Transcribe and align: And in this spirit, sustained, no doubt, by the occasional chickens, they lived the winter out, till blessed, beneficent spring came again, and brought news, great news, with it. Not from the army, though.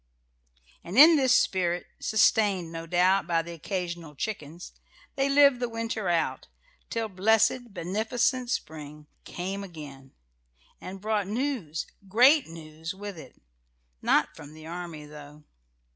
And 0.83 0.97
in 0.97 1.15
this 1.15 1.37
spirit, 1.37 1.85
sustained, 1.99 2.71
no 2.71 2.87
doubt, 2.87 3.27
by 3.27 3.43
the 3.43 3.51
occasional 3.53 4.15
chickens, 4.15 4.73
they 5.15 5.29
lived 5.29 5.59
the 5.59 5.69
winter 5.69 6.09
out, 6.09 6.47
till 6.89 7.07
blessed, 7.07 7.71
beneficent 7.71 8.49
spring 8.49 9.05
came 9.25 9.63
again, 9.63 10.13
and 10.81 11.01
brought 11.01 11.27
news, 11.27 11.85
great 12.07 12.47
news, 12.47 12.95
with 12.95 13.15
it. 13.15 13.39
Not 14.01 14.35
from 14.35 14.55
the 14.55 14.65
army, 14.65 15.05
though. 15.05 15.43